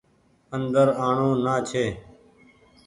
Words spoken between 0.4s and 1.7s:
اندر آڻو نآ